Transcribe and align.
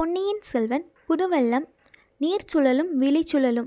பொன்னியின் 0.00 0.38
செல்வன் 0.40 0.84
புதுவெள்ளம் 1.08 1.64
நீர்ச்சுழலும் 2.20 2.90
விழிச்சுழலும். 2.98 3.66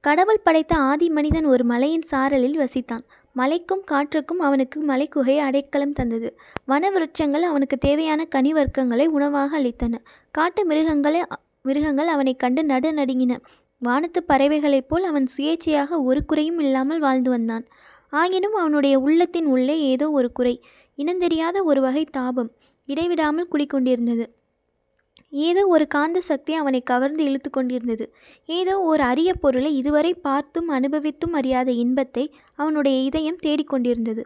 கடவுள் 0.00 0.40
படைத்த 0.44 0.76
ஆதி 0.76 1.10
மனிதன் 1.10 1.44
ஒரு 1.44 1.64
மலையின் 1.64 2.02
சாரலில் 2.12 2.56
வசித்தான். 2.62 3.04
மலைக்கும் 3.32 3.82
காற்றுக்கும் 3.90 4.40
அவனுக்கு 4.46 4.78
மலைக்குகை 4.86 5.38
அடைக்கலம் 5.38 5.92
தந்தது. 5.92 6.38
வன 6.64 6.90
விருட்சங்கள் 6.90 7.44
அவனுக்கு 7.50 7.78
தேவையான 7.78 8.26
கனிவர்க்கங்களை 8.36 9.06
உணவாக 9.06 9.60
அளித்தன. 9.60 9.94
காட்டு 10.30 10.64
மிருகங்களை 10.64 11.22
மிருகங்கள் 11.62 12.06
அவனை 12.06 12.34
கண்டு 12.36 12.64
நடு 12.64 12.92
நடுங்கின 12.92 13.36
வானத்து 13.78 14.22
பறவைகளைப் 14.28 14.88
போல் 14.88 15.04
அவன் 15.04 15.28
சுயேச்சையாக 15.36 16.02
ஒரு 16.02 16.24
குறையும் 16.24 16.58
இல்லாமல் 16.58 16.98
வாழ்ந்து 16.98 17.30
வந்தான். 17.30 17.66
ஆயினும் 18.10 18.54
அவனுடைய 18.54 18.98
உள்ளத்தின் 18.98 19.46
உள்ளே 19.46 19.80
ஏதோ 19.80 20.10
ஒரு 20.10 20.32
குறை 20.32 20.62
இனந்தெரியாத 20.98 21.62
ஒரு 21.62 21.80
வகை 21.80 22.04
தாபம் 22.04 22.52
இடைவிடாமல் 22.86 23.50
குடிக்கொண்டிருந்தது. 23.52 24.26
ஏதோ 25.32 25.62
ஒரு 25.66 25.84
காந்த 25.86 26.18
சக்தி 26.20 26.52
அவனை 26.54 26.80
கவர்ந்து 26.82 27.22
இழுத்து 27.24 27.50
கொண்டிருந்தது. 27.50 28.04
ஏதோ 28.48 28.74
ஒரு 28.82 29.02
அரிய 29.02 29.30
பொருளை 29.34 29.70
இதுவரை 29.76 30.12
பார்த்தும் 30.28 30.68
அனுபவித்தும் 30.68 31.36
அறியாத 31.40 31.70
இன்பத்தை 31.84 32.24
அவனுடைய 32.54 32.98
இதயம் 33.00 33.42
தேடிக்கொண்டிருந்தது 33.42 34.24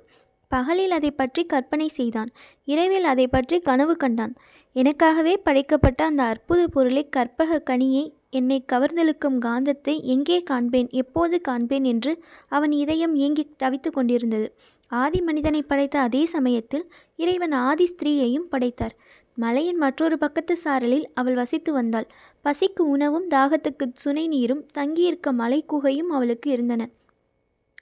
பகலில் 0.50 0.90
அதை 0.90 1.10
பற்றி 1.10 1.42
கற்பனை 1.44 1.86
செய்தான். 1.88 2.30
இரவில் 2.64 3.06
அதை 3.12 3.26
பற்றி 3.28 3.56
கனவு 3.60 3.94
கண்டான். 3.96 4.34
எனக்காகவே 4.76 5.34
படைக்கப்பட்ட 5.44 6.00
அந்த 6.04 6.22
அற்புத 6.22 6.60
பொருளை 6.66 7.02
கற்பக 7.08 7.60
கனியை 7.70 8.04
என்னை 8.30 8.58
கவர்ந்தெழுக்கும் 8.72 9.38
காந்தத்தை 9.38 9.94
எங்கே 10.04 10.38
காண்பேன் 10.42 10.88
எப்போது 10.92 11.36
காண்பேன் 11.40 11.84
என்று 11.84 12.12
அவன் 12.48 12.72
இதயம் 12.72 13.14
ஏங்கி 13.16 13.44
தவித்து 13.56 13.90
கொண்டிருந்தது. 13.90 14.48
ஆதி 14.92 15.20
மனிதனை 15.20 15.60
படைத்த 15.62 15.96
அதே 15.98 16.22
சமயத்தில் 16.26 16.84
இறைவன் 17.16 17.54
ஆதி 17.66 17.86
ஸ்திரீயையும் 17.92 18.48
படைத்தார். 18.50 18.94
மலையின் 19.36 19.76
மற்றொரு 19.76 20.18
பக்கத்து 20.18 20.56
சாரலில் 20.64 21.06
அவள் 21.14 21.34
வசித்து 21.34 21.72
வந்தாள். 21.72 22.08
பசிக்கு 22.44 22.82
உணவும் 22.94 23.28
தாகத்துக்கு 23.30 23.86
சுனை 23.92 24.26
நீரும் 24.28 24.66
தங்கியிருக்க 24.74 25.32
மலை 25.32 25.64
குகையும் 25.72 26.10
அவளுக்கு 26.10 26.50
இருந்தன. 26.50 26.82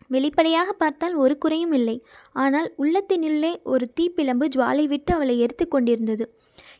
வெளிப்படையாக 0.08 0.72
பார்த்தால் 0.72 1.14
ஒரு 1.14 1.38
குறையும் 1.38 1.72
இல்லை. 1.72 1.96
ஆனால் 2.32 2.68
உள்ளத்தினுள்ளே 2.78 3.52
ஒரு 3.62 3.92
தீப்பிழம்பு 4.00 4.46
ஜுவாலை 4.48 4.86
விட்டு 4.86 5.14
அவளை 5.14 5.38
எரித்து 5.38 5.68
கொண்டிருந்தது. 5.68 6.24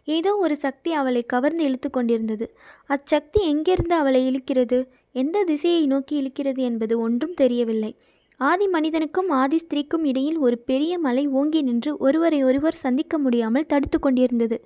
ஏதோ 0.05 0.31
ஒரு 0.37 0.56
சக்தி 0.56 0.92
அவளை 0.92 1.23
கவர்ந்து 1.23 1.64
இழுத்து 1.64 1.91
கொண்டிருந்தது. 1.91 2.47
அச்சக்தி 2.86 3.41
எங்கிருந்து 3.47 3.95
அவளை 3.95 4.23
இழுக்கிறது? 4.31 4.79
எந்த 5.12 5.45
திசையை 5.45 5.86
நோக்கி 5.86 6.14
இழுக்கிறது 6.23 6.61
என்பது 6.62 6.95
ஒன்றும் 7.01 7.34
தெரியவில்லை. 7.34 7.92
ஆதி 8.48 8.67
மனிதனுக்கும் 8.69 9.29
ஆதி 9.41 9.59
ஸ்திரீக்கும் 9.62 10.05
இடையில் 10.11 10.39
ஒரு 10.39 10.57
பெரிய 10.71 10.93
மலை 10.98 11.25
ஓங்கி 11.39 11.61
நின்று 11.62 11.91
ஒருவரை 11.98 12.41
ஒருவர் 12.45 12.83
சந்திக்க 12.85 13.19
முடியாமல் 13.19 13.69
தடுத்து 13.73 13.98
கொண்டிருந்தது. 13.98 14.57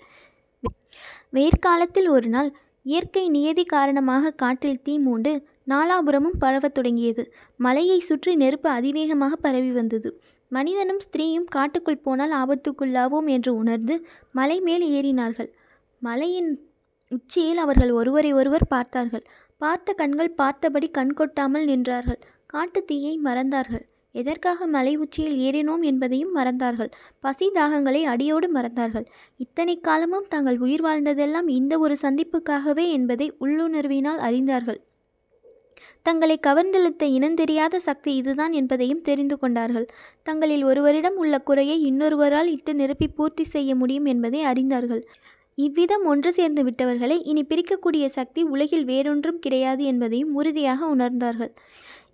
வேர்க்காலத்தில் 1.33 2.09
ஒரு 2.09 2.29
நாள் 2.29 2.51
இயற்கை 2.87 3.25
நியதி 3.29 3.65
காரணமாக 3.65 4.33
காட்டில் 4.43 4.83
தீ 4.83 4.95
மூண்டு 4.99 5.33
நாலாபுரமும் 5.69 6.37
பரவத் 6.39 6.77
தொடங்கியது. 6.77 7.23
மலையை 7.57 7.99
சுற்றி 8.01 8.33
நெருப்பு 8.35 8.69
அதிவேகமாக 8.69 9.37
பரவி 9.37 9.73
வந்தது. 9.73 10.11
மனிதனும் 10.51 11.01
ஸ்திரீயும் 11.07 11.49
காட்டுக்குள் 11.57 12.05
போனால் 12.07 12.35
ஆபத்துக்குள்ளாவோம் 12.43 13.29
என்று 13.37 13.53
உணர்ந்து 13.55 13.95
மலை 14.33 14.59
மேல் 14.61 14.85
ஏறினார்கள். 14.97 15.51
மலையின் 16.03 16.51
உச்சியில் 17.13 17.61
அவர்கள் 17.65 17.93
ஒருவரை 17.93 18.31
ஒருவர் 18.33 18.67
பார்த்தார்கள். 18.69 19.25
பார்த்த 19.61 19.93
கண்கள் 19.93 20.33
பார்த்தபடி 20.41 20.89
கண் 20.91 21.15
கொட்டாமல் 21.19 21.69
நின்றார்கள். 21.69 22.21
காட்டு 22.47 22.85
தீயை 22.85 23.15
மறந்தார்கள். 23.25 23.85
எதற்காக 24.15 24.67
மலை 24.67 24.93
உச்சியில் 24.97 25.39
ஏறினோம் 25.39 25.83
என்பதையும் 25.83 26.35
மறந்தார்கள். 26.37 26.91
பசி 27.21 27.47
தாகங்களை 27.55 28.03
அடியோடு 28.05 28.49
மறந்தார்கள். 28.53 29.07
இத்தனை 29.37 29.75
காலமும் 29.81 30.29
தாங்கள் 30.29 30.59
உயிர் 30.59 30.85
வாழ்ந்ததெல்லாம் 30.85 31.49
இந்த 31.49 31.79
ஒரு 31.79 31.97
சந்திப்புக்காகவே 32.03 32.87
என்பதை 32.91 33.27
உள்ளுணர்வினால் 33.41 34.23
அறிந்தார்கள். 34.29 34.81
தங்களை 36.03 36.37
கவர்ந்தெழுத்த 36.47 37.05
இனந்தெரியாத 37.19 37.77
சக்தி 37.77 38.15
இதுதான் 38.15 38.53
என்பதையும் 38.53 39.03
தெரிந்து 39.03 39.39
கொண்டார்கள். 39.39 39.87
தங்களில் 40.23 40.65
ஒருவரிடம் 40.65 41.17
உள்ள 41.17 41.39
குறையை 41.39 41.77
இன்னொருவரால் 41.91 42.47
இட்டு 42.47 42.75
நிரப்பி 42.75 43.09
பூர்த்தி 43.09 43.45
செய்ய 43.45 43.75
முடியும் 43.75 44.05
என்பதை 44.05 44.43
அறிந்தார்கள். 44.45 45.03
இவ்விதம் 45.59 46.05
ஒன்று 46.05 46.31
சேர்ந்து 46.33 46.63
விட்டவர்களை 46.65 47.17
இனி 47.25 47.43
பிரிக்கக்கூடிய 47.43 48.07
சக்தி 48.07 48.43
உலகில் 48.43 48.85
வேறொன்றும் 48.85 49.39
கிடையாது 49.39 49.85
என்பதையும் 49.85 50.35
உறுதியாக 50.35 50.81
உணர்ந்தார்கள். 50.97 51.53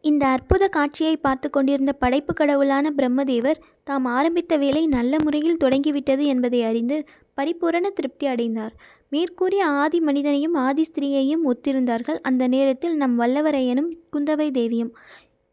இந்த 0.05 0.27
அற்புத 0.27 0.69
காட்சியை 0.69 1.17
பார்த்து 1.17 1.51
கொண்டிருந்த 1.51 1.93
படைப்பு 1.93 2.33
கடவுளான 2.35 2.87
பிரம்மதேவர் 2.91 3.59
தாம் 3.85 4.05
ஆரம்பித்த 4.05 4.57
வேலை 4.57 4.87
நல்ல 4.87 5.17
முறையில் 5.23 5.57
தொடங்கிவிட்டது 5.57 6.25
என்பதை 6.25 6.61
அறிந்து 6.63 6.97
பரிபூரண 7.35 7.91
திருப்தி 7.91 8.27
அடைந்தார். 8.27 8.75
மேற்கூறிய 9.09 9.67
ஆதி 9.83 10.01
மனிதனையும் 10.01 10.55
ஆதி 10.55 10.83
ஸ்திரீயையும் 10.83 11.45
ஒத்திருந்தார்கள். 11.51 12.19
அந்த 12.23 12.47
நேரத்தில் 12.47 12.97
நம் 12.97 13.21
வல்லவரையனும் 13.21 13.91
குந்தவை 14.13 14.51
தேவியும். 14.51 14.93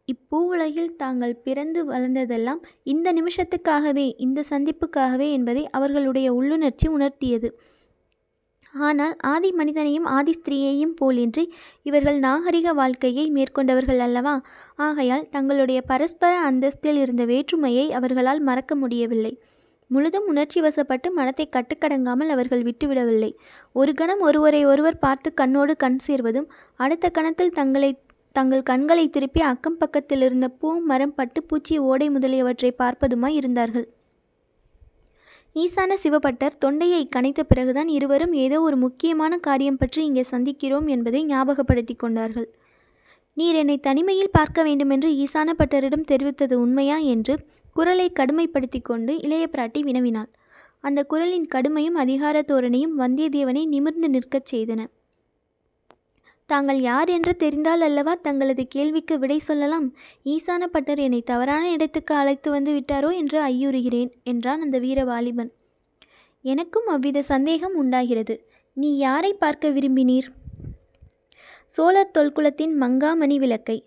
இப்பூவுலகில் 0.07 0.95
தாங்கள் 0.95 1.35
பிறந்து 1.35 1.79
வளர்ந்ததெல்லாம் 1.91 2.61
இந்த 2.83 3.07
நிமிஷத்துக்காகவே 3.13 4.07
இந்த 4.17 4.43
சந்திப்புக்காகவே 4.49 5.27
என்பதை 5.31 5.69
அவர்களுடைய 5.69 6.33
உள்ளுணர்ச்சி 6.33 6.87
உணர்த்தியது. 6.97 7.49
ஆனால் 8.73 9.13
ஆதி 9.25 9.49
மனிதனையும் 9.51 10.07
ஆதி 10.15 10.33
ஸ்திரீயையும் 10.37 10.95
போலின்றி 11.01 11.43
இவர்கள் 11.81 12.17
நாகரிக 12.19 12.73
வாழ்க்கையை 12.73 13.25
மேற்கொண்டவர்கள் 13.29 14.01
அல்லவா? 14.05 14.35
ஆகையால் 14.87 15.29
தங்களுடைய 15.29 15.79
பரஸ்பர 15.81 16.33
அந்தஸ்தில் 16.49 16.99
இருந்த 17.03 17.25
வேற்றுமையை 17.25 17.85
அவர்களால் 17.91 18.41
மறக்க 18.41 18.75
முடியவில்லை. 18.75 19.33
முழுதும் 19.91 20.27
உணர்ச்சி 20.27 20.59
வசப்பட்டு 20.61 21.07
மனத்தை 21.11 21.45
கட்டுக்கடங்காமல் 21.49 22.29
அவர்கள் 22.29 22.63
விட்டுவிடவில்லை. 22.63 23.31
ஒரு 23.75 23.93
கணம் 23.93 24.21
ஒருவரை 24.21 24.61
ஒருவர் 24.65 24.99
பார்த்து 24.99 25.29
கண்ணோடு 25.41 25.75
கண் 25.77 25.99
சேர்வதும் 26.07 26.51
அடுத்த 26.75 27.09
கணத்தில் 27.09 27.55
தங்களை 27.59 27.91
தங்கள் 28.35 28.63
கண்களை 28.63 29.05
திருப்பி 29.09 29.41
அக்கம் 29.41 29.77
பக்கத்தில் 29.77 30.21
இருந்த 30.21 30.47
பூ 30.59 30.71
மரம் 30.81 31.13
பட்டு 31.13 31.39
பூச்சி 31.43 31.75
ஓடை 31.79 32.07
முதலியவற்றை 32.09 32.69
பார்ப்பதுமாய் 32.77 33.37
இருந்தார்கள். 33.39 33.87
ஈசான 35.55 35.91
சிவபட்டர் 36.03 36.57
தொண்டையை 36.59 37.09
கனைத்த 37.15 37.43
பிறகுதான் 37.43 37.87
இருவரும் 37.87 38.33
ஏதோ 38.33 38.61
ஒரு 38.61 38.77
முக்கியமான 38.77 39.37
காரியம் 39.37 39.77
பற்றி 39.77 40.05
இங்கே 40.05 40.23
சந்திக்கிறோம் 40.31 40.87
என்பதை 40.87 41.25
ஞாபகப்படுத்தி 41.25 41.95
கொண்டார்கள். 41.95 42.49
நீர் 43.33 43.55
என்னை 43.55 43.77
தனிமையில் 43.77 44.31
பார்க்க 44.31 44.63
வேண்டுமென்று 44.63 45.09
ஈசான 45.11 45.49
பட்டரிடம் 45.57 46.05
தெரிவித்தது 46.11 46.53
உண்மையா? 46.53 46.97
என்று 46.97 47.35
குரலை 47.73 48.11
கடுமைப்படுத்தி 48.11 48.81
கொண்டு 48.81 49.21
இளைய 49.21 49.49
பிராட்டி 49.51 49.81
வினவினாள். 49.81 50.29
அந்த 50.79 51.03
குரலின் 51.03 51.47
கடுமையும் 51.55 51.97
அதிகார 51.97 52.41
தோரணையும் 52.41 52.95
வந்தியத்தேவனை 52.97 53.65
நிமிர்ந்து 53.65 54.09
நிற்கச் 54.09 54.55
செய்தன. 54.55 54.81
தாங்கள் 56.49 56.79
யார் 56.81 57.09
என்று 57.09 57.33
தெரிந்தால் 57.35 57.81
அல்லவா 57.81 58.13
தங்களது 58.15 58.63
கேள்விக்கு 58.67 59.15
விடை 59.19 59.39
சொல்லலாம்? 59.39 59.87
ஈசான 60.25 60.63
பட்டர் 60.65 60.99
என்னை 60.99 61.21
தவறான 61.21 61.63
இடத்துக்கு 61.71 62.13
அழைத்து 62.15 62.51
வந்து 62.51 62.73
விட்டாரோ 62.73 63.11
என்று 63.13 63.39
ஐயுறுகிறேன் 63.41 64.11
என்றான் 64.23 64.61
அந்த 64.61 64.79
வீர 64.79 65.03
வாலிபன் 65.05 65.51
எனக்கும் 66.45 66.87
அவ்வித 66.87 67.21
சந்தேகம் 67.21 67.75
உண்டாகிறது. 67.75 68.35
நீ 68.77 68.89
யாரை 68.97 69.31
பார்க்க 69.33 69.69
விரும்பினீர்? 69.69 70.27
சோழர் 71.65 72.13
தொல்குலத்தின் 72.17 72.75
மங்காமணி 72.81 73.37
விளக்கை. 73.37 73.77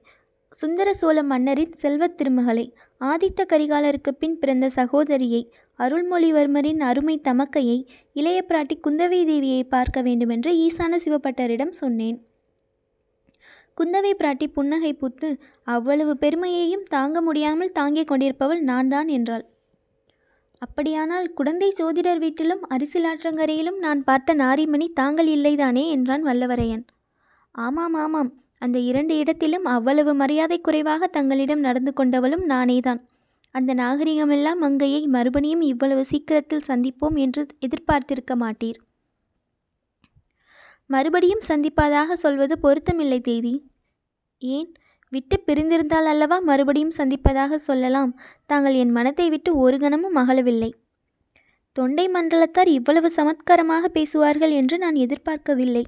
சுந்தர 0.53 0.89
சோழ 0.95 1.19
மன்னரின் 1.23 1.73
செல்வத் 1.73 2.17
திருமகளை. 2.17 2.67
ஆதித்த 3.01 3.41
கரிகாலருக்கு 3.53 4.11
பின் 4.19 4.37
பிறந்த 4.39 4.67
சகோதரியை. 4.69 5.43
அருள்மொழிவர்மரின் 5.79 6.81
அருமை 6.81 7.17
தமக்கையை. 7.25 7.79
இளைய 8.13 8.41
பிராட்டி 8.49 8.77
குந்தவை 8.87 9.21
தேவியை 9.25 9.63
பார்க்க 9.69 10.03
வேண்டுமென்று 10.03 10.53
ஈசான 10.67 10.99
சிவபட்டரிடம் 11.05 11.75
சொன்னேன். 11.81 12.19
குந்தவை 13.79 14.13
பிராட்டி 14.15 14.47
புன்னகை 14.47 14.93
பூத்து 14.93 15.39
அவ்வளவு 15.63 16.17
பெருமையையும் 16.17 16.83
தாங்க 16.83 17.21
முடியாமல் 17.21 17.73
தாங்கிக் 17.73 18.11
கொண்டிருப்பவள் 18.11 18.61
நான் 18.61 18.89
தான் 18.89 19.09
என்றாள். 19.09 19.45
அப்படியானால் 20.59 21.33
குடந்தை 21.33 21.71
சோதிடர் 21.71 22.19
வீட்டிலும் 22.19 22.63
அரிசிலாற்றங்கரையிலும் 22.71 23.79
நான் 23.79 24.05
பார்த்த 24.05 24.35
நாரிமணி 24.35 24.93
தாங்கள் 24.93 25.27
இல்லைதானே 25.27 25.89
என்றான் 25.89 26.23
வல்லவரையன். 26.23 26.85
ஆமாம் 27.51 27.95
ஆமாம். 27.95 28.31
அந்த 28.59 28.79
இரண்டு 28.79 29.19
இடத்திலும் 29.19 29.65
அவ்வளவு 29.65 30.15
மரியாதை 30.15 30.61
குறைவாக 30.61 31.07
தங்களிடம் 31.07 31.61
நடந்து 31.61 31.93
கொண்டவளும் 31.93 32.45
நானேதான் 32.49 33.01
அந்த 33.55 33.75
நாகரிகமெல்லாம் 33.75 34.57
மங்கையை 34.57 35.07
மறுபடியும் 35.07 35.61
இவ்வளவு 35.61 36.05
சீக்கிரத்தில் 36.05 36.69
சந்திப்போம் 36.69 37.17
என்று 37.17 37.47
எதிர்பார்த்திருக்க 37.59 38.35
மாட்டீர். 38.37 38.79
மறுபடியும் 40.87 41.45
சந்திப்பதாக 41.49 42.13
சொல்வது 42.13 42.55
பொருத்தமில்லை 42.63 43.21
தேவி. 43.21 43.55
ஏன்? 44.43 44.73
விட்டு 45.09 45.41
பிரிந்திருந்தால் 45.47 46.07
அல்லவா 46.07 46.39
மறுபடியும் 46.39 46.97
சந்திப்பதாக 46.97 47.55
சொல்லலாம். 47.55 48.21
தாங்கள் 48.47 48.75
என் 48.75 48.91
மனத்தை 48.91 49.31
விட்டு 49.31 49.57
ஒரு 49.57 49.79
கணமும் 49.79 50.17
அகலவில்லை. 50.17 50.71
தொண்டை 51.73 52.09
மண்டலத்தார் 52.09 52.67
இவ்வளவு 52.67 53.11
சமத்காரமாக 53.17 53.85
பேசுவார்கள் 53.85 54.51
என்று 54.51 54.79
நான் 54.79 54.95
எதிர்பார்க்கவில்லை. 54.95 55.85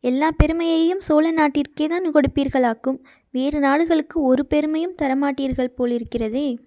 எல்லா 0.00 0.30
பெருமையையும் 0.30 1.00
சோழ 1.00 1.32
நாட்டிற்கே 1.32 1.86
தான் 1.88 2.10
கொடுப்பீர்களாக்கும். 2.10 2.98
வேறு 3.30 3.60
நாடுகளுக்கு 3.60 4.22
ஒரு 4.22 4.46
பெருமையும் 4.46 4.94
தரமாட்டீர்கள் 5.02 5.74
போலிருக்கிறதே. 5.78 6.58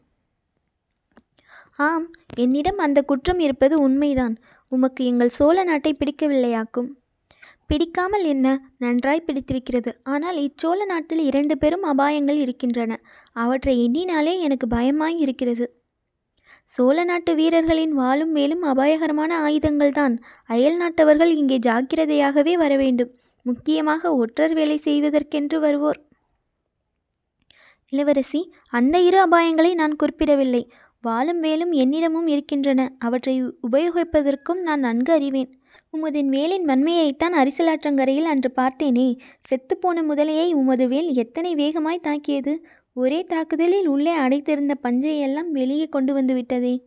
ஆம் 1.75 2.11
என்னிடம் 2.35 2.77
அந்த 2.77 3.01
குற்றம் 3.01 3.39
இருப்பது 3.39 3.81
உண்மைதான். 3.81 4.37
உமக்கு 4.69 5.05
எங்கள் 5.05 5.29
சோழ 5.29 5.63
நாட்டை 5.63 5.95
பிடிக்கவில்லையாக்கும். 5.99 6.89
பிடிக்காமல் 7.67 8.23
என்ன? 8.23 8.69
நன்றாய் 8.77 9.21
பிடித்திருக்கிறது. 9.21 9.99
ஆனால் 10.03 10.37
இச்சோழ 10.37 10.85
நாட்டில் 10.85 11.19
இரண்டு 11.19 11.57
பெரும் 11.57 11.83
அபாயங்கள் 11.83 12.37
இருக்கின்றன. 12.37 13.01
அவற்றை 13.31 13.89
எண்ணினாலே 13.89 14.39
எனக்கு 14.39 14.67
பயமாய் 14.67 15.17
இருக்கிறது. 15.17 15.81
சோழ 16.65 17.03
நாட்டு 17.03 17.35
வீரர்களின் 17.35 17.93
வாழும் 17.93 18.31
மேலும் 18.31 18.61
அபாயகரமான 18.61 19.41
ஆயுதங்கள்தான் 19.41 20.17
அயல் 20.45 20.77
நாட்டவர்கள் 20.77 21.35
இங்கே 21.35 21.57
ஜாக்கிரதையாகவே 21.57 22.53
வர 22.53 22.75
வேண்டும். 22.75 23.19
முக்கியமாக 23.41 24.15
ஒற்றர் 24.15 24.53
வேலை 24.53 24.79
செய்வதற்கென்று 24.83 25.59
வருவோர். 25.59 26.05
இளவரசி 27.89 28.53
அந்த 28.69 28.99
இரு 28.99 29.27
அபாயங்களை 29.27 29.73
நான் 29.73 29.95
குறிப்பிடவில்லை. 29.95 30.71
வாழும் 31.01 31.39
வேலும் 31.39 31.71
என்னிடமும் 31.71 32.27
இருக்கின்றன. 32.27 32.95
அவற்றை 32.99 33.43
உபயோகிப்பதற்கும் 33.71 34.61
நான் 34.61 34.79
நன்கு 34.79 35.13
அறிவேன். 35.13 35.56
உமதின் 35.93 36.25
வேலின் 36.25 36.65
வன்மையைத்தான் 36.65 37.33
அரிசலாற்றங்கரையில் 37.33 38.23
அன்று 38.23 38.51
பார்த்தேனே. 38.55 39.17
செத்துப்போன 39.39 40.03
முதலையை 40.03 40.53
உமது 40.53 40.87
வேல் 40.87 41.13
எத்தனை 41.13 41.55
வேகமாய் 41.55 41.99
தாக்கியது? 41.99 42.65
ஒரே 42.93 43.23
தாக்குதலில் 43.23 43.87
உள்ளே 43.87 44.17
அடைத்திருந்த 44.17 44.73
பஞ்சையெல்லாம் 44.83 45.49
வெளியே 45.51 45.85
கொண்டு 45.85 46.13
வந்து 46.13 46.33
விட்டதே. 46.33 46.83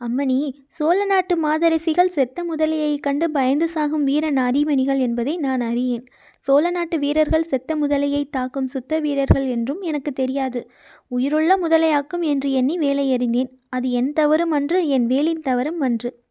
அம்மணி 0.00 0.52
சோழ 0.68 1.04
நாட்டு 1.04 1.36
மாதரசிகள் 1.36 2.04
செத்த 2.04 2.44
முதலையைக் 2.44 3.00
கண்டு 3.00 3.30
பயந்து 3.30 3.68
சாகும் 3.68 4.04
வீர 4.04 4.30
நாரிமணிகள் 4.30 4.98
என்பதை 4.98 5.36
நான் 5.36 5.60
அறியேன். 5.60 6.04
சோழ 6.38 6.70
நாட்டு 6.70 6.98
வீரர்கள் 6.98 7.42
செத்த 7.42 7.76
முதலையை 7.76 8.24
தாக்கும் 8.30 8.68
சுத்த 8.68 9.00
வீரர்கள் 9.00 9.48
என்றும் 9.48 9.80
எனக்கு 9.80 10.12
தெரியாது. 10.12 10.70
உயிருள்ள 11.08 11.56
முதலையாக்கும் 11.56 12.20
என்று 12.20 12.52
எண்ணி 12.52 12.78
வேலை 12.78 13.16
எறிந்தேன் 13.16 13.48
அது 13.68 13.90
என் 13.90 14.12
தவறும் 14.12 14.50
அன்று 14.50 14.88
என் 14.88 15.06
வேலின் 15.06 15.40
தவறும் 15.40 15.80
அன்று. 15.80 16.21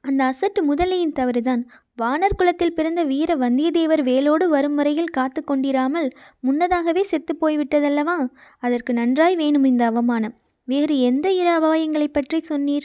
அந்த 0.00 0.24
அசட்டு 0.24 0.64
முதலையின் 0.68 1.12
தவறுதான். 1.12 1.70
வானர் 2.02 2.34
குலத்தில் 2.36 2.74
பிறந்த 2.74 3.04
வீர 3.04 3.34
வந்தியத்தேவர் 3.34 4.02
வேலோடு 4.02 4.48
வரும் 4.48 4.74
முறையில் 4.74 5.08
காத்து 5.08 5.44
கொண்டிராமல் 5.44 6.10
முன்னதாகவே 6.40 7.02
செத்து 7.02 7.36
போய்விட்டதல்லவா? 7.40 8.28
அதற்கு 8.58 8.92
நன்றாய் 8.92 9.36
வேணும் 9.36 9.64
இந்த 9.64 9.86
அவமானம். 9.86 10.34
வேறு 10.64 11.00
எந்த 11.00 11.32
இரு 11.32 11.48
அபாயங்களைப் 11.48 12.12
பற்றி 12.12 12.40
சொன்னீர்? 12.48 12.82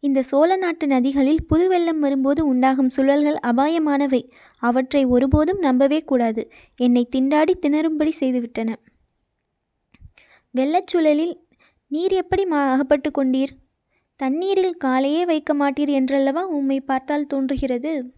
இந்த 0.00 0.22
சோழ 0.22 0.56
நாட்டு 0.56 0.86
நதிகளில் 0.86 1.46
புது 1.46 1.68
வெள்ளம் 1.68 2.00
வரும்போது 2.00 2.46
உண்டாகும் 2.46 2.90
சுழல்கள் 2.96 3.36
அபாயமானவை. 3.46 4.30
அவற்றை 4.58 5.04
ஒருபோதும் 5.04 5.58
நம்பவே 5.58 6.00
கூடாது. 6.00 6.50
என்னை 6.76 7.08
திண்டாடி 7.16 7.54
திணறும்படி 7.60 8.12
செய்துவிட்டன. 8.20 8.74
வெள்ளச்சுழலில் 10.58 11.36
நீர் 11.88 12.12
எப்படி 12.12 12.44
அகப்பட்டு 12.44 13.10
கொண்டீர்? 13.10 13.63
தண்ணீரில் 14.16 14.76
காலையே 14.84 15.24
வைக்க 15.24 15.54
மாட்டீர் 15.54 15.88
என்றல்லவா 15.88 16.42
உம்மை 16.42 16.80
பார்த்தால் 16.80 17.26
தோன்றுகிறது? 17.26 18.12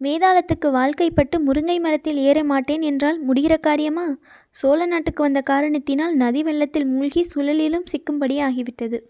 வேதாளத்துக்கு 0.00 0.68
வாழ்க்கைப்பட்டு 0.70 1.36
முருங்கை 1.46 1.80
மரத்தில் 1.80 2.16
ஏற 2.16 2.44
மாட்டேன் 2.44 2.80
என்றால் 2.80 3.28
முடிகிற 3.28 3.58
காரியமா? 3.58 4.18
சோழ 4.50 4.86
நாட்டுக்கு 4.86 5.22
வந்த 5.22 5.40
காரணத்தினால் 5.40 6.14
நதி 6.14 6.42
வெள்ளத்தில் 6.42 6.86
மூழ்கி 6.86 7.26
சுழலிலும் 7.34 7.86
சிக்கும்படி 7.92 8.38
ஆகிவிட்டது. 8.38 9.00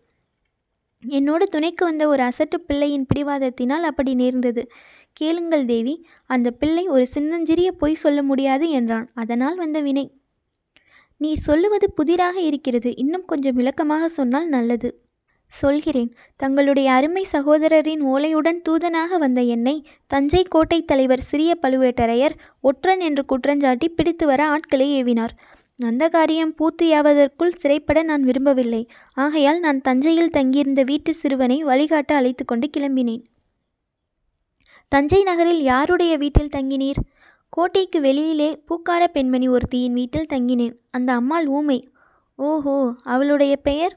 என்னோடு 1.03 1.47
துணைக்கு 1.47 1.85
வந்த 1.85 2.09
ஒரு 2.09 2.23
அசட்டு 2.23 2.55
பிள்ளையின் 2.67 3.07
பிடிவாதத்தினால் 3.15 3.83
அப்படி 3.83 4.15
நேர்ந்தது. 4.15 4.69
கேளுங்கள் 5.13 5.65
தேவி 5.65 6.07
அந்த 6.27 6.51
பிள்ளை 6.51 6.89
ஒரு 6.89 7.07
சின்னஞ்சிறிய 7.07 7.73
பொய் 7.73 7.95
சொல்ல 7.95 8.23
முடியாது 8.23 8.71
என்றான். 8.71 9.11
அதனால் 9.15 9.57
வந்த 9.57 9.81
வினை. 9.81 10.11
நீ 11.17 11.35
சொல்லுவது 11.35 11.93
புதிராக 11.93 12.41
இருக்கிறது. 12.41 12.97
இன்னும் 12.97 13.25
கொஞ்சம் 13.25 13.55
விளக்கமாக 13.55 14.09
சொன்னால் 14.09 14.49
நல்லது. 14.49 15.04
சொல்கிறேன் 15.49 16.15
தங்களுடைய 16.37 16.93
அருமை 16.93 17.27
சகோதரரின் 17.33 18.03
ஓலையுடன் 18.03 18.61
தூதனாக 18.63 19.19
வந்த 19.19 19.43
என்னை 19.43 19.87
தஞ்சை 20.07 20.43
கோட்டை 20.43 20.85
தலைவர் 20.85 21.21
சிறிய 21.21 21.59
பழுவேட்டரையர் 21.63 22.35
ஒற்றன் 22.61 23.01
என்று 23.01 23.25
குற்றஞ்சாட்டி 23.29 23.89
பிடித்து 23.89 24.27
வர 24.27 24.47
ஆட்களை 24.47 25.05
ஏவினார். 25.05 25.31
அந்த 25.79 26.09
காரியம் 26.09 26.55
பூர்த்தியாவதற்குள் 26.55 27.57
சிறைப்பட 27.57 28.03
நான் 28.03 28.23
விரும்பவில்லை. 28.23 28.89
ஆகையால் 29.15 29.61
நான் 29.61 29.81
தஞ்சையில் 29.81 30.31
தங்கியிருந்த 30.31 30.83
வீட்டு 30.83 31.15
சிறுவனை 31.15 31.63
வழிகாட்ட 31.63 32.15
அழைத்து 32.15 32.45
கொண்டு 32.45 32.71
கிளம்பினேன். 32.77 33.25
தஞ்சை 34.89 35.23
நகரில் 35.23 35.63
யாருடைய 35.63 36.17
வீட்டில் 36.17 36.55
தங்கினீர்? 36.57 37.01
கோட்டைக்கு 37.49 38.01
வெளியிலே 38.01 38.63
பூக்கார 38.69 39.07
பெண்மணி 39.07 39.49
ஒருத்தியின் 39.49 39.93
வீட்டில் 39.93 40.31
தங்கினேன். 40.33 40.75
அந்த 40.91 41.13
அம்மாள் 41.13 41.47
ஊமை. 41.47 41.89
ஓஹோ 42.37 42.95
அவளுடைய 43.03 43.57
பெயர் 43.57 43.95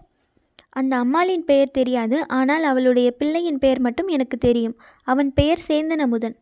அந்த 0.79 0.93
அம்மாளின் 1.03 1.45
பெயர் 1.49 1.75
தெரியாது 1.79 2.17
ஆனால் 2.39 2.63
அவளுடைய 2.63 3.07
பிள்ளையின் 3.19 3.61
பெயர் 3.63 3.81
மட்டும் 3.87 4.09
எனக்கு 4.15 4.37
தெரியும். 4.37 4.75
அவன் 5.07 5.29
பெயர் 5.33 5.65
சேந்தன் 5.67 6.03
அமுதன் 6.05 6.35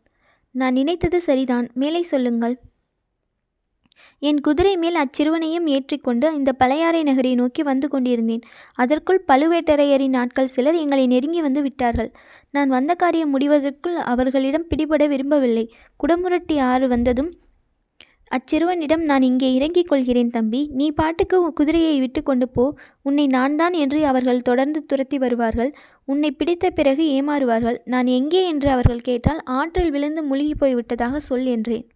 நான் 0.54 0.76
நினைத்தது 0.78 1.18
சரிதான். 1.20 1.66
மேலே 1.74 2.02
சொல்லுங்கள். 2.12 2.56
என் 4.22 4.40
குதிரை 4.40 4.72
மேல் 4.76 4.98
அச்சிறுவனையும் 5.02 5.66
ஏற்றிக்கொண்டு 5.66 6.26
இந்த 6.34 6.50
பழையாறை 6.52 7.00
நகரை 7.02 7.32
நோக்கி 7.34 7.62
வந்து 7.62 7.86
கொண்டிருந்தேன். 7.88 8.42
அதற்குள் 8.82 9.20
பழுவேட்டரையரின் 9.28 10.16
ஆட்கள் 10.16 10.52
சிலர் 10.54 10.78
எங்களை 10.82 11.04
நெருங்கி 11.06 11.40
வந்து 11.46 11.62
விட்டார்கள். 11.62 12.10
நான் 12.50 12.68
வந்த 12.68 12.94
காரியம் 12.94 13.34
முடிவதற்குள் 13.34 13.96
அவர்களிடம் 14.12 14.68
பிடிபட 14.70 15.04
விரும்பவில்லை. 15.08 15.64
குடமுரட்டி 16.00 16.56
ஆறு 16.70 16.88
வந்ததும் 16.88 17.30
அச்சிறுவனிடம் 18.34 19.02
நான் 19.08 19.24
இங்கே 19.28 19.48
இறங்கிக் 19.56 19.90
கொள்கிறேன் 19.90 20.32
தம்பி. 20.36 20.60
நீ 20.78 20.86
பாட்டுக்கு 21.00 21.36
குதிரையை 21.58 21.92
விட்டு 22.00 22.20
கொண்டு 22.22 22.46
போ. 22.48 22.64
உன்னை 23.08 23.26
நான் 23.36 23.56
தான் 23.60 23.74
என்று 23.82 24.00
அவர்கள் 24.10 24.46
தொடர்ந்து 24.48 24.80
துரத்தி 24.90 25.18
வருவார்கள். 25.24 25.70
உன்னை 26.04 26.30
பிடித்த 26.30 26.70
பிறகு 26.70 27.04
ஏமாறுவார்கள். 27.18 27.78
நான் 27.94 28.08
எங்கே 28.18 28.40
என்று 28.52 28.70
அவர்கள் 28.70 29.06
கேட்டால் 29.10 29.42
ஆற்றில் 29.58 29.92
விழுந்து 29.96 30.22
முழுகி 30.30 30.56
போய் 30.62 30.78
விட்டதாக 30.78 31.20
சொல் 31.28 31.46
என்றேன். 31.54 31.86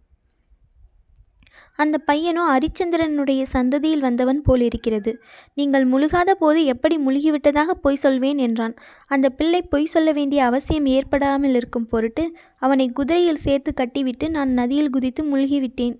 அந்த 1.79 1.97
பையனோ 2.07 2.43
அரிச்சந்திரனுடைய 2.53 3.41
சந்ததியில் 3.53 4.05
வந்தவன் 4.05 4.41
போலிருக்கிறது. 4.47 5.11
நீங்கள் 5.57 5.85
முழுகாத 5.93 6.31
போது 6.41 6.59
எப்படி 6.65 6.95
முழுகிவிட்டதாக 7.05 7.75
பொய் 7.85 8.01
சொல்வேன் 8.03 8.41
என்றான். 8.47 8.75
அந்த 9.11 9.27
பிள்ளை 9.39 9.61
பொய் 9.73 9.91
சொல்ல 9.93 10.09
வேண்டிய 10.19 10.41
அவசியம் 10.49 10.89
ஏற்படாமல் 10.95 11.55
இருக்கும் 11.59 11.89
பொருட்டு 11.93 12.25
அவனை 12.65 12.87
குதிரையில் 12.99 13.43
சேர்த்து 13.45 13.73
கட்டிவிட்டு 13.73 14.27
நான் 14.37 14.51
நதியில் 14.59 14.93
குதித்து 14.97 15.23
முழுகிவிட்டேன். 15.31 15.95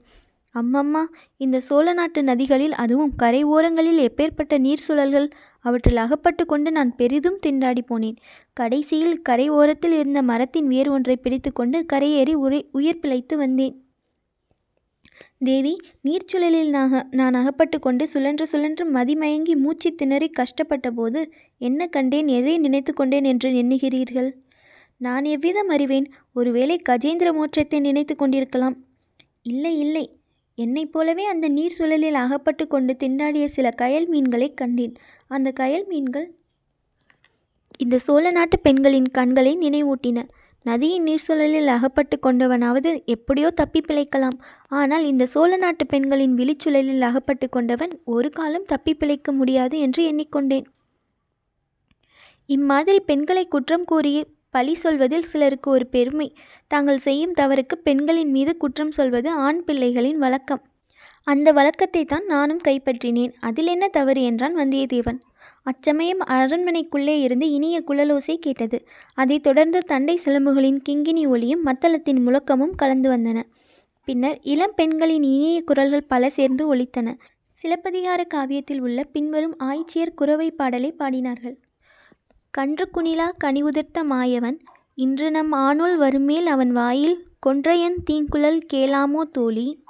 அம்மம்மா 0.55 1.03
இந்த 1.37 1.59
சோழ 1.59 1.93
நாட்டு 1.93 2.23
நதிகளில் 2.23 2.71
அதுவும் 2.71 3.13
கரை 3.15 3.43
ஓரங்களில் 3.43 3.99
எப்பேற்பட்ட 4.07 4.57
நீர் 4.57 4.85
சுழல்கள் 4.87 5.27
அவற்றில் 5.59 5.97
அகப்பட்டு 5.97 6.45
கொண்டு 6.45 6.71
நான் 6.71 6.95
பெரிதும் 6.95 7.37
திண்டாடி 7.45 7.83
போனேன். 7.89 8.17
கடைசியில் 8.53 9.21
கரை 9.21 9.49
ஓரத்தில் 9.49 9.91
இருந்த 9.91 10.21
மரத்தின் 10.21 10.67
வேர் 10.67 10.89
ஒன்றை 10.89 11.15
பிடித்துக்கொண்டு 11.15 11.85
கரையேறி 11.93 12.33
உரை 12.33 12.65
உயிர் 12.71 12.99
பிழைத்து 12.99 13.37
வந்தேன். 13.37 13.75
தேவி 15.37 15.73
நீர்ச்சுழலில் 16.03 16.69
நான் 16.69 17.07
நான் 17.09 17.33
அகப்பட்டு 17.33 17.79
கொண்டு 17.79 18.07
சுழன்று 18.07 18.45
சுழன்று 18.47 18.83
மதிமயங்கி 18.91 19.55
மூச்சு 19.55 19.95
திணறி 19.95 20.29
கஷ்டப்பட்ட 20.29 20.91
போது 20.91 21.21
என்ன 21.57 21.87
கண்டேன் 21.87 22.27
எதை 22.27 22.57
நினைத்து 22.57 22.93
கொண்டேன் 22.93 23.23
என்று 23.23 23.49
எண்ணுகிறீர்கள்? 23.53 24.29
நான் 24.97 25.25
எவ்விதம் 25.25 25.67
அறிவேன்? 25.67 26.07
ஒருவேளை 26.33 26.81
கஜேந்திர 26.89 27.29
மோட்சத்தை 27.39 27.79
நினைத்து 27.79 28.15
கொண்டிருக்கலாம். 28.15 28.77
இல்லை 29.41 29.79
இல்லை. 29.79 30.05
என்னைப் 30.63 30.91
போலவே 30.93 31.23
அந்த 31.33 31.47
நீர் 31.57 31.77
சுழலில் 31.77 32.17
அகப்பட்டு 32.23 32.63
கொண்டு 32.67 32.93
திண்டாடிய 33.03 33.45
சில 33.55 33.67
கயல் 33.81 34.07
மீன்களை 34.13 34.49
கண்டேன். 34.61 34.93
அந்த 35.35 35.49
கயல் 35.59 35.85
மீன்கள் 35.91 36.27
இந்த 37.83 37.97
சோழ 38.05 38.23
நாட்டு 38.31 38.57
பெண்களின் 38.59 39.09
கண்களை 39.17 39.53
நினைவூட்டின. 39.57 40.19
நதியின் 40.65 41.05
நீர் 41.07 41.23
சுழலில் 41.27 41.69
அகப்பட்டு 41.75 42.15
கொண்டவனாவது 42.25 42.89
எப்படியோ 43.05 43.49
தப்பி 43.59 43.81
பிழைக்கலாம். 43.81 44.37
ஆனால் 44.79 45.05
இந்த 45.11 45.23
சோழ 45.25 45.51
நாட்டு 45.57 45.85
பெண்களின் 45.93 46.35
விழிச்சுழலில் 46.39 47.05
அகப்பட்டு 47.09 47.47
கொண்டவன் 47.49 47.93
ஒரு 48.15 48.29
காலம் 48.29 48.69
தப்பி 48.71 48.93
பிழைக்க 48.93 49.31
முடியாது 49.31 49.77
என்று 49.79 50.03
எண்ணிக்கொண்டேன். 50.11 50.67
இம்மாதிரி 52.49 52.99
பெண்களை 53.09 53.43
குற்றம் 53.47 53.87
கூறி 53.91 54.13
பழி 54.51 54.73
சொல்வதில் 54.73 55.23
சிலருக்கு 55.23 55.71
ஒரு 55.71 55.87
பெருமை. 55.87 56.35
தாங்கள் 56.67 56.97
செய்யும் 56.97 57.33
தவறுக்கு 57.39 57.75
பெண்களின் 57.83 58.31
மீது 58.31 58.57
குற்றம் 58.57 58.91
சொல்வது 58.91 59.29
ஆண் 59.29 59.63
பிள்ளைகளின் 59.67 60.21
வழக்கம். 60.23 60.61
அந்த 61.23 61.51
வழக்கத்தை 61.51 62.05
தான் 62.05 62.25
நானும் 62.25 62.59
கைப்பற்றினேன். 62.67 63.33
அதில் 63.39 63.67
என்ன 63.67 63.87
தவறு 63.87 64.23
என்றான் 64.23 64.57
வந்தியத்தேவன். 64.57 65.19
அச்சமயம் 65.63 66.21
அரண்மனைக்குள்ளே 66.25 67.21
இருந்து 67.21 67.51
இனிய 67.51 67.83
குழலோசை 67.87 68.35
கேட்டது. 68.35 68.87
அதைத் 69.13 69.43
தொடர்ந்து 69.43 69.79
தண்டை 69.79 70.19
சிலம்புகளின் 70.25 70.81
கிங்கினி 70.89 71.27
ஒளியும் 71.27 71.65
மத்தளத்தின் 71.65 72.19
முழக்கமும் 72.19 72.75
கலந்து 72.75 73.09
வந்தன. 73.11 73.43
பின்னர் 74.03 74.39
இளம் 74.41 74.73
பெண்களின் 74.75 75.23
இனிய 75.23 75.61
குரல்கள் 75.61 76.09
பல 76.13 76.29
சேர்ந்து 76.29 76.75
ஒலித்தன. 76.75 77.17
சிலப்பதிகார 77.53 78.23
காவியத்தில் 78.33 78.79
உள்ள 78.79 79.03
பின்வரும் 79.03 79.55
ஆய்ச்சியர் 79.59 80.13
குறவை 80.15 80.51
பாடலை 80.51 80.95
பாடினார்கள். 80.99 81.55
கன்று 82.53 82.85
குணிலா 82.93 83.25
கனிவுதிர்த்த 83.37 84.03
மாயவன் 84.03 84.57
இன்று 84.95 85.31
நம் 85.31 85.51
ஆணுள் 85.51 85.93
வருமேல் 85.97 86.45
அவன் 86.45 86.71
வாயில் 86.71 87.15
கொன்றையன் 87.45 87.95
தீங்குழல் 88.09 88.59
கேளாமோ 88.73 89.21
தோழி? 89.31 89.85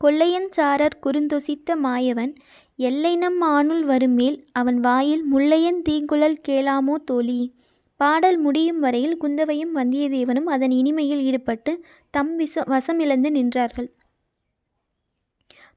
கொள்ளையன் 0.00 0.48
சாரர் 0.48 0.96
குறுந்தொசித்த 1.06 1.76
மாயவன் 1.76 2.32
எல்லைநம் 2.78 3.40
ஆணுள் 3.40 3.84
வருமேல் 3.86 4.38
அவன் 4.52 4.80
வாயில் 4.80 5.24
முல்லையன் 5.24 5.82
தீங்குழல் 5.88 6.38
கேளாமோ 6.48 6.94
தோழி? 7.04 7.54
பாடல் 7.96 8.38
முடியும் 8.38 8.80
வரையில் 8.80 9.16
குந்தவையும் 9.16 9.76
வந்தியத்தேவனும் 9.76 10.48
அதன் 10.48 10.70
இனிமையில் 10.70 11.22
ஈடுபட்டு 11.22 11.84
தம் 12.10 12.36
விச 12.36 12.64
வசமிழந்து 12.66 13.30
நின்றார்கள். 13.30 13.90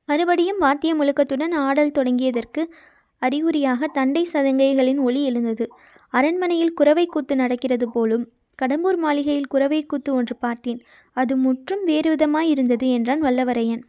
மறுபடியும் 0.05 0.57
வாத்திய 0.57 0.93
முழக்கத்துடன் 0.95 1.51
ஆடல் 1.51 1.95
தொடங்கியதற்கு 1.99 2.63
அறிகுறியாக 3.19 3.87
தண்டை 3.87 4.27
சதங்கைகளின் 4.33 4.97
ஒலி 4.97 5.23
எழுந்தது. 5.23 5.65
அரண்மனையில் 6.13 6.73
குறவை 6.73 7.05
கூத்து 7.05 7.35
நடக்கிறது 7.35 7.89
போலும் 7.89 8.25
கடம்பூர் 8.61 8.97
மாளிகையில் 8.97 9.47
குறவை 9.47 9.85
கூத்து 9.85 10.13
ஒன்று 10.13 10.35
பார்த்தேன். 10.35 10.79
அது 11.17 11.37
முற்றும் 11.37 11.83
வேறு 11.83 12.09
விதமாய் 12.15 12.49
இருந்தது 12.53 12.87
என்றான் 12.91 13.21
வல்லவரையன். 13.23 13.83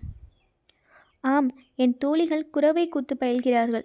ஆம் 1.25 1.49
என் 1.77 1.97
தோழிகள் 1.99 2.51
குறவை 2.51 2.89
கூத்து 2.89 3.15
பயில்கிறார்கள். 3.21 3.85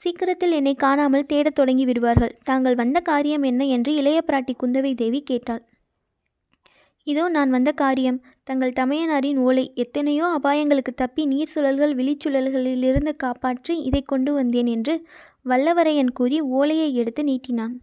சீக்கிரத்தில் 0.00 0.52
என்னை 0.52 0.74
காணாமல் 0.74 1.26
தேடத் 1.26 1.54
தொடங்கி 1.54 1.84
விடுவார்கள். 1.84 2.34
தாங்கள் 2.44 2.74
வந்த 2.74 3.00
காரியம் 3.00 3.42
என்ன 3.42 3.62
என்று 3.66 3.94
இளைய 3.94 4.18
பிராட்டி 4.26 4.54
குந்தவை 4.62 4.92
தேவி 4.94 5.20
கேட்டாள். 5.22 5.62
இதோ 7.08 7.24
நான் 7.28 7.50
வந்த 7.50 7.70
காரியம். 7.72 8.18
தங்கள் 8.44 8.76
தமையனாரின் 8.78 9.38
ஓலை 9.38 9.64
எத்தனையோ 9.74 10.24
அபாயங்களுக்கு 10.38 10.92
தப்பி 10.94 11.22
நீர் 11.26 11.52
சுழல்கள் 11.54 11.94
விழிச்சுழல்களிலிருந்து 11.98 13.12
காப்பாற்றி 13.16 13.74
இதை 13.88 14.02
கொண்டு 14.02 14.32
வந்தேன் 14.32 14.70
என்று 14.76 14.94
வல்லவரையன் 15.48 16.12
கூறி 16.12 16.38
ஓலையை 16.58 16.88
எடுத்து 16.94 17.24
நீட்டினான். 17.24 17.74